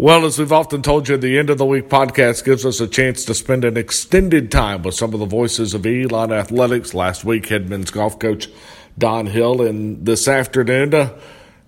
[0.00, 2.86] Well, as we've often told you, the end of the week podcast gives us a
[2.86, 6.94] chance to spend an extended time with some of the voices of Elon Athletics.
[6.94, 8.48] Last week, head men's golf coach
[8.96, 11.18] Don Hill, and this afternoon, uh,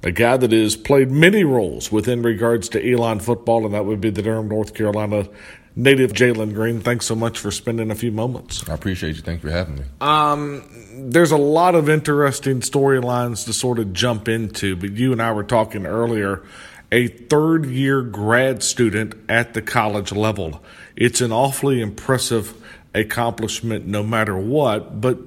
[0.04, 4.00] a guy that has played many roles within regards to Elon football, and that would
[4.00, 5.28] be the Durham, North Carolina
[5.74, 6.78] native Jalen Greene.
[6.78, 8.68] Thanks so much for spending a few moments.
[8.68, 9.22] I appreciate you.
[9.22, 9.84] Thank you for having me.
[10.00, 15.20] Um, there's a lot of interesting storylines to sort of jump into, but you and
[15.20, 16.44] I were talking earlier
[16.92, 20.62] a third year grad student at the college level.
[20.96, 22.54] It's an awfully impressive
[22.94, 25.18] accomplishment no matter what, but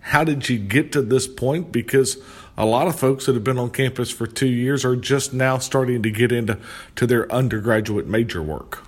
[0.00, 1.72] how did you get to this point?
[1.72, 2.18] Because
[2.56, 5.58] a lot of folks that have been on campus for two years are just now
[5.58, 6.58] starting to get into
[6.96, 8.84] to their undergraduate major work.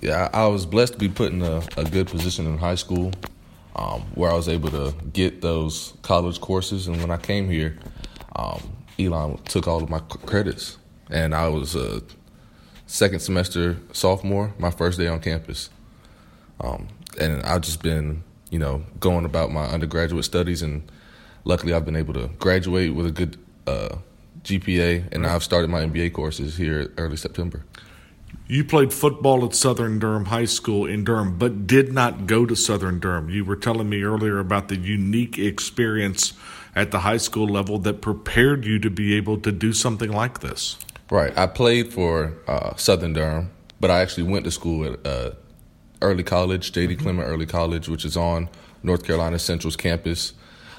[0.00, 3.12] Yeah, I was blessed to be put in a, a good position in high school
[3.76, 6.88] um, where I was able to get those college courses.
[6.88, 7.78] And when I came here,
[8.34, 8.60] um,
[8.98, 10.78] Elon took all of my credits
[11.10, 12.02] and I was a
[12.86, 15.70] second semester sophomore, my first day on campus.
[16.60, 20.90] Um, and I've just been, you know, going about my undergraduate studies, and
[21.44, 23.96] luckily I've been able to graduate with a good uh,
[24.42, 27.64] GPA, and I've started my MBA courses here early September.
[28.46, 32.56] You played football at Southern Durham High School in Durham, but did not go to
[32.56, 33.30] Southern Durham.
[33.30, 36.32] You were telling me earlier about the unique experience
[36.74, 40.40] at the high school level that prepared you to be able to do something like
[40.40, 40.76] this.
[41.10, 41.36] Right.
[41.36, 45.32] I played for uh, Southern Durham, but I actually went to school at uh,
[46.00, 46.94] Early College, J.D.
[46.94, 47.02] Mm-hmm.
[47.02, 48.48] Clement Early College, which is on
[48.82, 50.34] North Carolina Central's campus,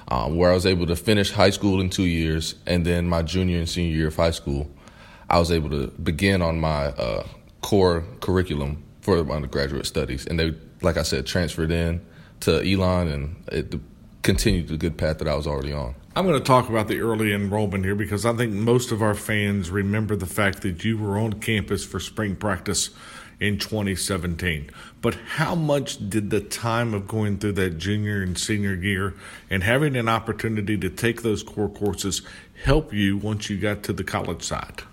[0.07, 3.21] um, where I was able to finish high school in two years, and then my
[3.21, 4.69] junior and senior year of high school,
[5.29, 7.27] I was able to begin on my uh,
[7.61, 12.01] core curriculum for undergraduate studies, and they, like I said, transferred in
[12.41, 13.69] to Elon, and it
[14.21, 15.95] continued the good path that I was already on.
[16.15, 19.15] I'm going to talk about the early enrollment here because I think most of our
[19.15, 22.89] fans remember the fact that you were on campus for spring practice
[23.39, 24.69] in 2017.
[25.01, 29.15] But how much did the time of going through that junior and senior year
[29.49, 32.21] and having an opportunity to take those core courses
[32.63, 34.83] help you once you got to the college side?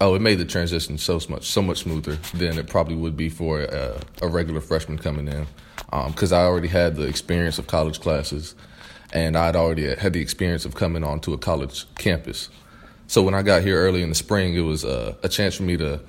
[0.00, 3.28] Oh, it made the transition so much so much smoother than it probably would be
[3.28, 5.46] for a, a regular freshman coming in,
[6.08, 8.54] because um, I already had the experience of college classes
[9.12, 12.48] and I'd already had the experience of coming onto a college campus.
[13.06, 15.62] So when I got here early in the spring, it was uh, a chance for
[15.62, 16.00] me to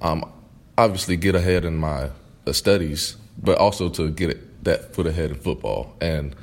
[0.00, 0.32] um,
[0.78, 2.10] obviously get ahead in my
[2.46, 6.34] uh, studies, but also to get that foot ahead in football and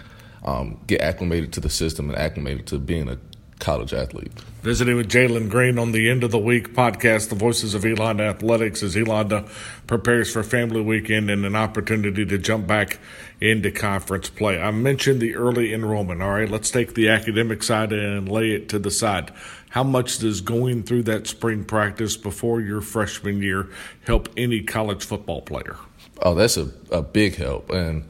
[0.44, 3.18] um, get acclimated to the system and acclimated to being a
[3.60, 4.32] college athlete.
[4.62, 8.20] Visiting with Jalen Greene on the End of the Week podcast, the Voices of Elon
[8.20, 9.46] Athletics, as Elon
[9.88, 13.00] prepares for Family Weekend and an opportunity to jump back
[13.40, 14.60] into conference play.
[14.60, 16.22] I mentioned the early enrollment.
[16.22, 19.32] All right, let's take the academic side and lay it to the side.
[19.70, 23.70] How much does going through that spring practice before your freshman year
[24.06, 25.76] help any college football player?
[26.22, 27.70] Oh, that's a, a big help.
[27.70, 28.06] And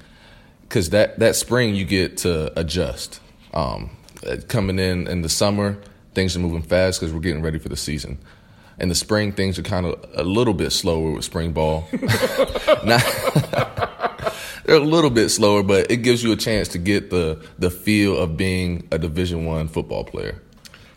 [0.62, 3.20] because that, that spring you get to adjust.
[3.54, 5.78] Um, uh, Uh, coming in in the summer,
[6.14, 8.18] things are moving fast because we're getting ready for the season.
[8.80, 11.88] In the spring, things are kind of a little bit slower with spring ball.
[14.66, 17.70] They're a little bit slower, but it gives you a chance to get the the
[17.70, 20.42] feel of being a Division One football player.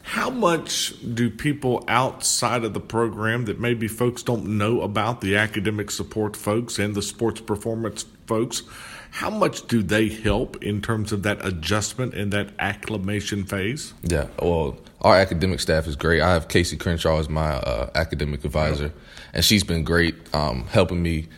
[0.03, 5.37] How much do people outside of the program that maybe folks don't know about the
[5.37, 8.63] academic support folks and the sports performance folks?
[9.11, 13.95] How much do they help in terms of that adjustment and that acclimation phase?
[14.03, 16.21] Yeah, well, our academic staff is great.
[16.21, 18.93] I have Casey Crenshaw as my uh, academic advisor,
[19.33, 21.29] and she's been great um, helping me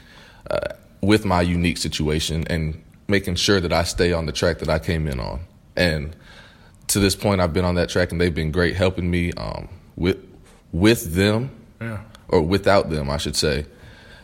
[0.50, 4.68] uh, with my unique situation and making sure that I stay on the track that
[4.68, 5.40] I came in on.
[5.76, 6.14] And
[6.88, 9.68] to this point, I've been on that track, and they've been great helping me um,
[9.96, 10.18] with
[10.72, 12.00] with them, yeah.
[12.28, 13.66] or without them, I should say.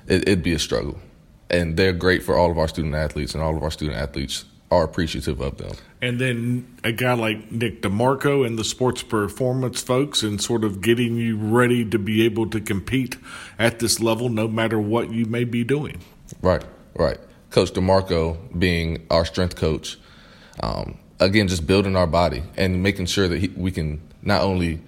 [0.06, 0.98] It, it'd be a struggle,
[1.50, 4.44] and they're great for all of our student athletes, and all of our student athletes
[4.70, 5.72] are appreciative of them.
[6.02, 10.80] And then a guy like Nick DeMarco and the sports performance folks, and sort of
[10.80, 13.16] getting you ready to be able to compete
[13.58, 16.00] at this level, no matter what you may be doing.
[16.42, 17.18] Right, right.
[17.50, 19.98] Coach DeMarco being our strength coach,
[20.60, 24.80] um, again, just building our body and making sure that he, we can not only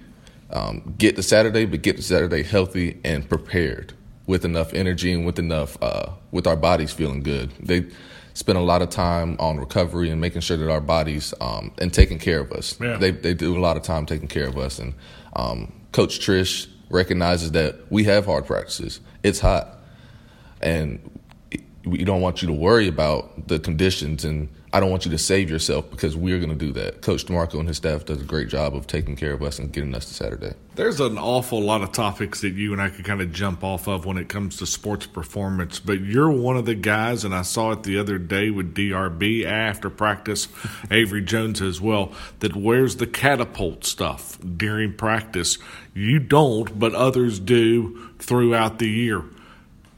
[0.50, 3.94] um, get to Saturday, but get to Saturday healthy and prepared
[4.28, 7.50] with enough energy and with enough uh, with our bodies feeling good.
[7.58, 7.86] They
[8.34, 11.92] spend a lot of time on recovery and making sure that our bodies um, and
[11.92, 12.78] taking care of us.
[12.80, 12.98] Yeah.
[12.98, 14.78] They they do a lot of time taking care of us.
[14.78, 14.94] And
[15.34, 19.00] um, Coach Trish recognizes that we have hard practices.
[19.24, 19.78] It's hot,
[20.60, 21.17] and
[21.90, 25.18] we don't want you to worry about the conditions and I don't want you to
[25.18, 27.00] save yourself because we're going to do that.
[27.00, 29.72] Coach DeMarco and his staff does a great job of taking care of us and
[29.72, 30.54] getting us to Saturday.
[30.74, 33.88] There's an awful lot of topics that you and I could kind of jump off
[33.88, 37.42] of when it comes to sports performance, but you're one of the guys, and I
[37.42, 40.48] saw it the other day with DRB after practice,
[40.90, 45.56] Avery Jones as well, that wears the catapult stuff during practice.
[45.94, 49.24] You don't, but others do throughout the year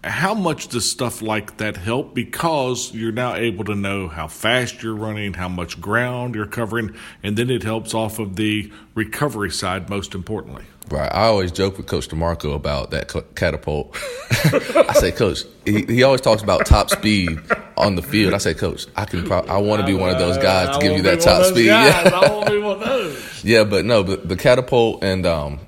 [0.02, 4.82] how much does stuff like that help because you're now able to know how fast
[4.82, 9.50] you're running, how much ground you're covering, and then it helps off of the recovery
[9.50, 10.64] side most importantly.
[10.88, 11.12] Right.
[11.12, 13.94] I always joke with Coach DeMarco about that catapult.
[14.30, 17.38] I say, Coach, he, he, always talks about top speed
[17.76, 18.34] on the field.
[18.34, 19.24] I say, Coach, I can.
[19.24, 21.66] Pro- I want to be one of those guys to give you that top speed.
[21.66, 22.10] Guys.
[22.10, 22.18] Yeah.
[22.18, 23.44] I want to be one of those.
[23.44, 25.60] yeah, but no, but the catapult and um,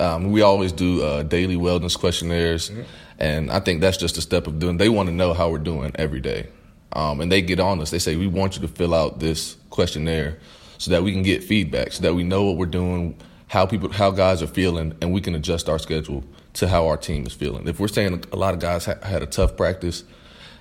[0.00, 2.70] um, we always do uh, daily wellness questionnaires.
[2.70, 2.82] Mm-hmm
[3.18, 4.76] and I think that's just a step of doing.
[4.76, 6.48] They want to know how we're doing every day,
[6.92, 7.90] um, and they get on us.
[7.90, 10.38] They say we want you to fill out this questionnaire
[10.78, 13.16] so that we can get feedback, so that we know what we're doing,
[13.48, 16.24] how people, how guys are feeling, and we can adjust our schedule
[16.54, 17.68] to how our team is feeling.
[17.68, 20.04] If we're saying a lot of guys ha- had a tough practice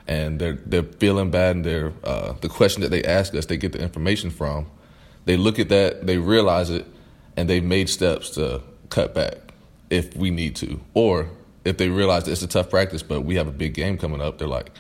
[0.08, 3.58] and they're they're feeling bad, and they're uh, the question that they ask us, they
[3.58, 4.68] get the information from,
[5.26, 6.86] they look at that, they realize it,
[7.36, 9.38] and they've made steps to cut back
[9.90, 11.30] if we need to, or
[11.66, 14.38] if they realize it's a tough practice, but we have a big game coming up,
[14.38, 14.72] they're like,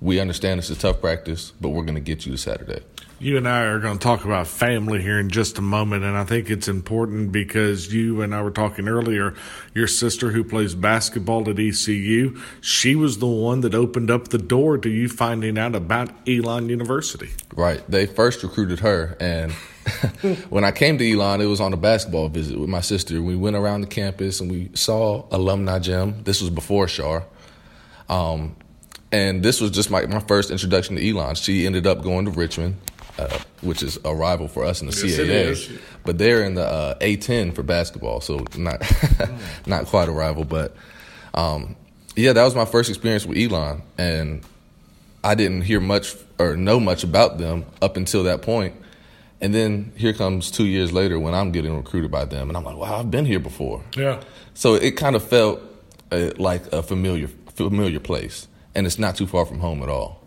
[0.00, 2.82] we understand it's a tough practice, but we're going to get you to Saturday.
[3.20, 6.16] You and I are going to talk about family here in just a moment, and
[6.16, 9.34] I think it's important because you and I were talking earlier.
[9.72, 14.36] Your sister, who plays basketball at ECU, she was the one that opened up the
[14.36, 17.30] door to you finding out about Elon University.
[17.54, 17.82] Right.
[17.88, 19.54] They first recruited her, and
[20.50, 23.20] when I came to Elon, it was on a basketball visit with my sister.
[23.20, 26.22] We went around the campus and we saw alumni gym.
[26.24, 27.24] This was before Schar.
[28.08, 28.56] Um,
[29.12, 31.34] and this was just my, my first introduction to Elon.
[31.36, 32.76] She ended up going to Richmond,
[33.18, 35.80] uh, which is a rival for us in the yes, CAA.
[36.04, 38.82] But they're in the uh, A10 for basketball, so not
[39.66, 40.44] not quite a rival.
[40.44, 40.74] But
[41.32, 41.76] um,
[42.16, 44.42] yeah, that was my first experience with Elon, and
[45.22, 48.74] I didn't hear much or know much about them up until that point.
[49.40, 52.64] And then here comes two years later when I'm getting recruited by them, and I'm
[52.64, 53.82] like, wow, I've been here before.
[53.96, 54.22] Yeah.
[54.54, 55.60] So it kind of felt
[56.10, 60.22] uh, like a familiar familiar place, and it's not too far from home at all.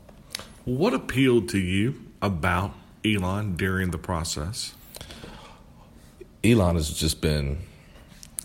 [0.66, 2.74] What appealed to you about
[3.06, 4.74] Elon during the process?
[6.44, 7.58] Elon has just been,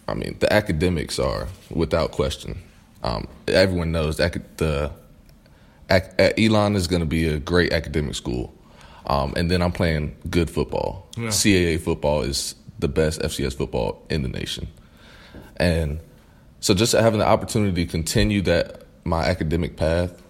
[0.09, 2.59] I mean, the academics are without question.
[3.03, 4.91] Um, everyone knows that the
[5.91, 8.55] Elon is going to be a great academic school.
[9.07, 11.09] Um, and then I'm playing good football.
[11.17, 11.29] Yeah.
[11.29, 14.69] CAA football is the best FCS football in the nation.
[15.57, 16.01] And
[16.61, 20.23] so just having the opportunity to continue that my academic path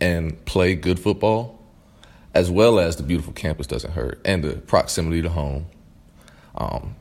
[0.00, 1.60] and play good football,
[2.34, 5.66] as well as the beautiful campus doesn't hurt and the proximity to home.
[6.56, 6.96] Um,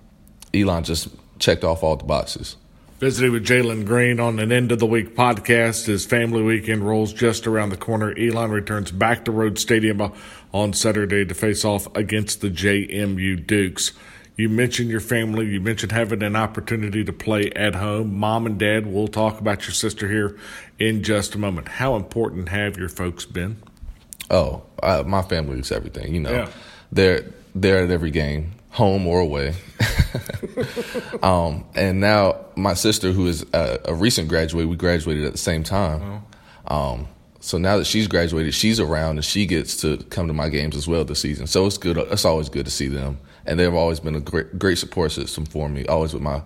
[0.53, 1.09] Elon just
[1.39, 2.55] checked off all the boxes.
[3.03, 5.87] Visiting with Jalen Greene on an end of the week podcast.
[5.87, 8.17] His family weekend rolls just around the corner.
[8.17, 10.13] Elon returns back to Rhodes Stadium
[10.53, 13.91] on Saturday to face off against the JMU Dukes.
[14.37, 15.47] You mentioned your family.
[15.47, 18.17] You mentioned having an opportunity to play at home.
[18.17, 20.39] Mom and dad, we'll talk about your sister here
[20.79, 21.67] in just a moment.
[21.67, 23.57] How important have your folks been?
[24.31, 26.15] Oh, uh, my family is everything.
[26.15, 26.49] You know, yeah.
[26.89, 29.55] they're they're at every game, home or away.
[31.23, 35.37] um, and now my sister, who is a, a, recent graduate, we graduated at the
[35.37, 36.23] same time.
[36.67, 36.75] Oh.
[36.75, 37.07] Um,
[37.39, 40.75] so now that she's graduated, she's around and she gets to come to my games
[40.75, 41.47] as well this season.
[41.47, 41.97] So it's good.
[41.97, 45.45] It's always good to see them, and they've always been a great, great support system
[45.45, 45.85] for me.
[45.87, 46.41] Always with my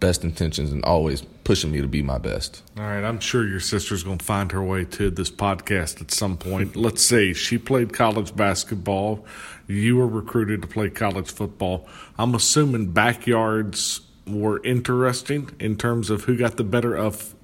[0.00, 2.62] best intentions and always pushing me to be my best.
[2.78, 6.10] All right, I'm sure your sister's going to find her way to this podcast at
[6.10, 6.76] some point.
[6.76, 7.34] Let's see.
[7.34, 9.24] She played college basketball.
[9.66, 11.88] You were recruited to play college football.
[12.18, 17.34] I'm assuming backyards were interesting in terms of who got the better of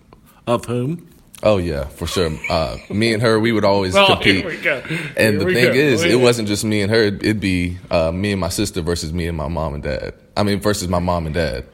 [0.46, 1.08] of whom.
[1.42, 2.30] Oh yeah, for sure.
[2.50, 4.44] Uh, me and her, we would always oh, compete.
[4.44, 5.72] And the thing go.
[5.72, 7.04] is, it wasn't just me and her.
[7.04, 10.14] It'd be uh, me and my sister versus me and my mom and dad.
[10.36, 11.66] I mean, versus my mom and dad.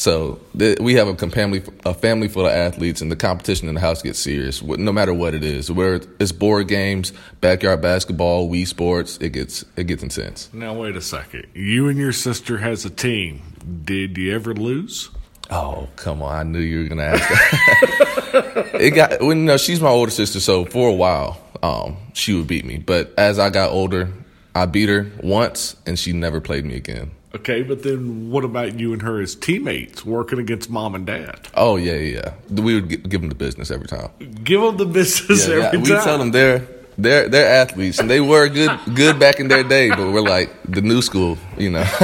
[0.00, 3.74] So th- we have a family, a family full of athletes, and the competition in
[3.74, 4.62] the house gets serious.
[4.62, 9.62] No matter what it is, where it's board games, backyard basketball, Wii Sports, it gets
[9.76, 10.48] it gets intense.
[10.54, 11.48] Now wait a second.
[11.52, 13.42] You and your sister has a team.
[13.84, 15.10] Did you ever lose?
[15.50, 16.34] Oh come on!
[16.34, 17.28] I knew you were gonna ask.
[17.28, 18.70] That.
[18.80, 22.32] it got when you know she's my older sister, so for a while, um, she
[22.32, 22.78] would beat me.
[22.78, 24.08] But as I got older,
[24.54, 27.10] I beat her once, and she never played me again.
[27.32, 31.48] Okay, but then what about you and her as teammates working against mom and dad?
[31.54, 32.34] Oh yeah, yeah.
[32.50, 34.10] We would give them the business every time.
[34.42, 35.70] Give them the business Yeah, every yeah.
[35.70, 35.82] time.
[35.82, 36.66] We tell them they're
[36.98, 40.50] they're they're athletes and they were good good back in their day, but we're like
[40.68, 41.84] the new school, you know.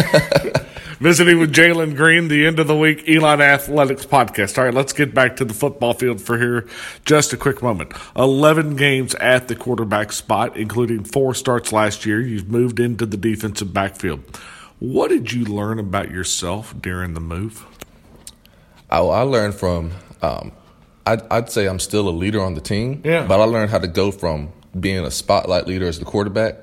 [1.00, 4.56] Visiting with Jalen Greene, the end of the week Elon Athletics podcast.
[4.56, 6.66] All right, let's get back to the football field for here.
[7.04, 7.92] Just a quick moment.
[8.16, 12.20] 11 games at the quarterback spot, including four starts last year.
[12.22, 14.22] You've moved into the defensive backfield.
[14.78, 17.64] What did you learn about yourself during the move?
[18.90, 19.92] I, I learned from.
[20.22, 20.52] Um,
[21.06, 23.02] I'd, I'd say I'm still a leader on the team.
[23.04, 23.26] Yeah.
[23.26, 26.56] But I learned how to go from being a spotlight leader as the quarterback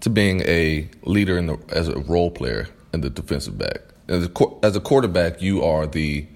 [0.00, 3.80] to being a leader in the as a role player in the defensive back.
[4.08, 4.30] As a
[4.62, 6.26] as a quarterback, you are the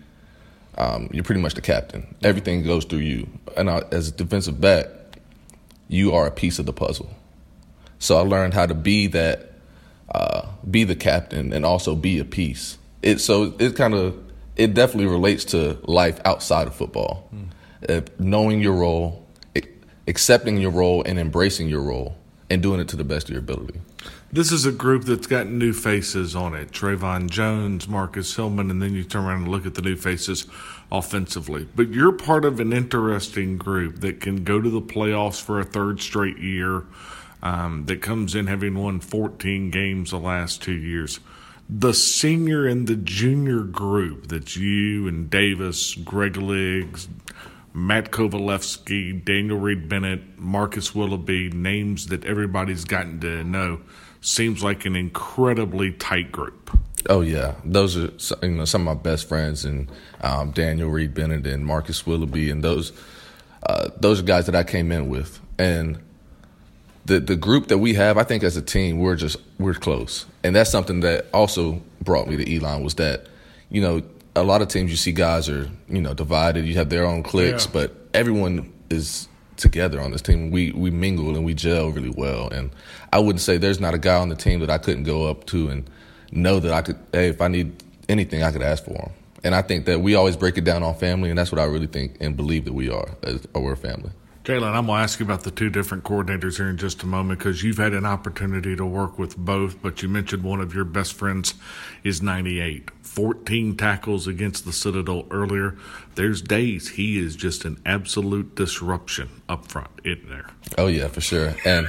[0.79, 2.15] um, you're pretty much the captain.
[2.23, 3.29] Everything goes through you.
[3.57, 4.87] And I, as a defensive back,
[5.89, 7.11] you are a piece of the puzzle.
[7.99, 9.48] So I learned how to be that,
[10.15, 12.79] uh, be the captain, and also be a piece.
[13.03, 14.19] It so it kind of
[14.57, 17.31] it definitely relates to life outside of football.
[17.89, 19.25] Uh, knowing your role,
[20.09, 22.17] accepting your role, and embracing your role,
[22.51, 23.81] and doing it to the best of your ability.
[24.33, 26.73] This is a group that's got new faces on it.
[26.73, 30.47] Trayvon Jones, Marcus Hillman, and then you turn around and look at the new faces
[30.91, 31.69] offensively.
[31.77, 35.65] But you're part of an interesting group that can go to the playoffs for a
[35.65, 36.85] third straight year,
[37.43, 41.21] um, that comes in having won 14 games the last two years.
[41.71, 47.09] The senior and the junior group that's you and Davis, Greg Liggs,
[47.75, 53.81] Matt Kovalevsky, Daniel Reed Bennett, Marcus Willoughby, names that everybody's gotten to know,
[54.21, 56.71] seems like an incredibly tight group.
[57.09, 58.11] Oh yeah, those are
[58.43, 59.91] you know some of my best friends, and
[60.21, 62.93] um, Daniel Reed Bennett and Marcus Willoughby, and those
[63.65, 65.99] uh, those are guys that I came in with, and
[67.09, 70.27] the the group that we have, I think as a team, we're just we're close,
[70.45, 73.27] and that's something that also brought me to Elon was that
[73.71, 74.03] you know
[74.37, 77.23] a lot of teams you see guys are you know divided, you have their own
[77.23, 77.73] cliques, Yeah.
[77.73, 80.51] but everyone is together on this team.
[80.51, 82.71] We we mingle and we gel really well, and
[83.13, 85.47] I wouldn't say there's not a guy on the team that I couldn't go up
[85.47, 85.89] to and
[86.31, 86.99] know that I could.
[87.13, 89.11] Hey, if I need anything, I could ask for him.
[89.45, 91.65] And I think that we always break it down on family, and that's what I
[91.65, 93.09] really think and believe that we are.
[93.23, 94.11] As, we're a family.
[94.49, 97.07] Jalen, I'm going to ask you about the two different coordinators here in just a
[97.07, 100.75] moment because you've had an opportunity to work with both, but you mentioned one of
[100.75, 101.53] your best friends
[102.03, 102.91] is 98.
[103.03, 105.77] 14 tackles against the Citadel earlier.
[106.15, 110.47] There's days he is just an absolute disruption up front, isn't there?
[110.79, 111.55] Oh yeah, for sure.
[111.67, 111.87] And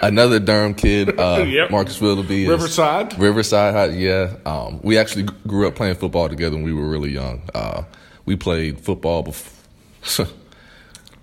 [0.00, 1.72] another Durham kid, uh, Yep.
[1.72, 3.18] Marcus Willoughby, is, Riverside?
[3.18, 4.36] Riverside, yeah.
[4.46, 7.42] Um, we actually grew up playing football together when we were really young.
[7.52, 7.82] Uh,
[8.26, 10.30] we played football bef-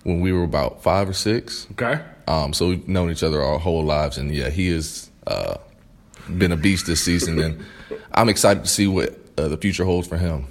[0.04, 1.68] when we were about five or six.
[1.72, 2.02] Okay.
[2.28, 5.58] Um, so we've known each other our whole lives, and yeah, he has uh,
[6.38, 7.66] been a beast this season, and
[8.14, 10.48] I'm excited to see what uh, the future holds for him.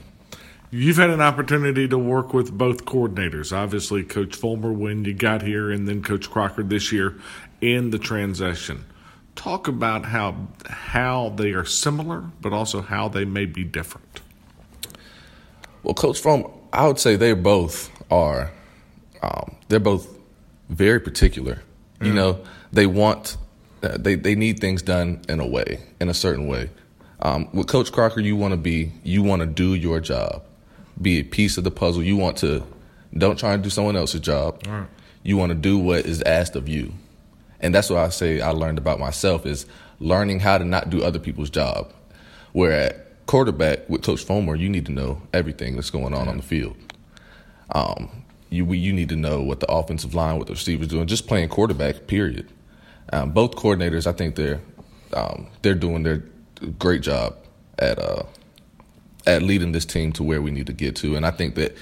[0.70, 3.54] You've had an opportunity to work with both coordinators.
[3.54, 7.18] Obviously, Coach Fulmer when you got here, and then Coach Crocker this year
[7.60, 8.84] in the transition.
[9.34, 14.20] Talk about how how they are similar, but also how they may be different.
[15.82, 18.50] Well, Coach From, I would say they both are.
[19.22, 20.08] Um, they're both
[20.68, 21.62] very particular.
[22.00, 22.40] You know,
[22.72, 23.36] they want,
[23.84, 26.68] uh, they they need things done in a way, in a certain way.
[27.20, 30.42] Um, with Coach Crocker, you want to be, you want to do your job,
[31.00, 32.02] be a piece of the puzzle.
[32.02, 32.66] You want to,
[33.16, 34.66] don't try and do someone else's job.
[35.22, 36.92] You want to do what is asked of you,
[37.60, 38.40] and that's what I say.
[38.40, 39.64] I learned about myself is
[40.00, 41.92] learning how to not do other people's job.
[42.52, 46.38] Where at quarterback with Coach Fomer, you need to know everything that's going on on
[46.38, 46.76] the field.
[47.70, 51.26] Um, you you need to know what the offensive line, what the receivers doing, just
[51.26, 52.06] playing quarterback.
[52.06, 52.48] Period.
[53.12, 54.60] Um, both coordinators, I think they're
[55.14, 56.22] um, they're doing their
[56.78, 57.36] great job
[57.78, 58.24] at uh,
[59.26, 61.76] at leading this team to where we need to get to, and I think that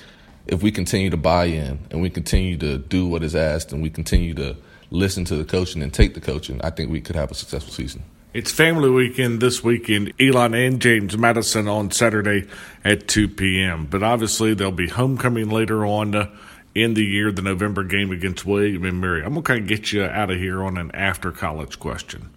[0.46, 3.82] if we continue to buy in and we continue to do what is asked and
[3.82, 4.56] we continue to
[4.90, 7.72] listen to the coaching and take the coaching, I think we could have a successful
[7.72, 8.02] season.
[8.32, 10.12] It's family weekend this weekend.
[10.20, 12.48] Elon and James Madison on Saturday
[12.84, 13.86] at 2 p.m.
[13.86, 16.30] But obviously, there'll be homecoming later on uh,
[16.74, 19.22] in the year, the November game against William and Mary.
[19.22, 22.30] I'm going to kind of get you out of here on an after college question.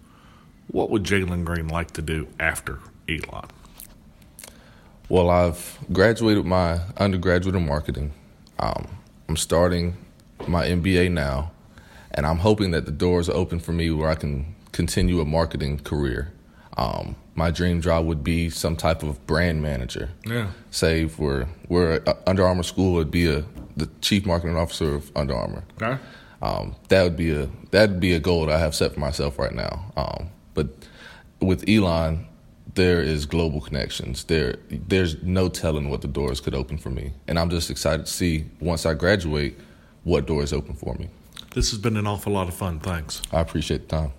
[0.68, 3.48] What would Jalen Greene like to do after Elon?
[5.08, 8.12] Well, I've graduated my undergraduate in marketing.
[8.58, 8.88] Um,
[9.28, 9.96] I'm starting
[10.48, 11.52] my MBA now,
[12.10, 15.24] and I'm hoping that the doors are open for me where I can continue a
[15.24, 16.32] marketing career.
[16.76, 20.10] Um, my dream job would be some type of brand manager.
[20.26, 20.50] Yeah.
[20.70, 23.44] Say if we're we're Under Armour school, would be a
[23.76, 25.64] the chief marketing officer of Under Armour.
[25.80, 26.00] Okay.
[26.42, 29.38] Um, that would be a that'd be a goal that I have set for myself
[29.38, 29.92] right now.
[29.96, 30.68] Um, but
[31.40, 32.26] with Elon,
[32.74, 34.24] there is global connections.
[34.24, 38.06] There, there's no telling what the doors could open for me, and I'm just excited
[38.06, 39.58] to see once I graduate
[40.02, 41.08] what doors open for me.
[41.54, 42.80] This has been an awful lot of fun.
[42.80, 43.22] Thanks.
[43.32, 44.12] I appreciate the time.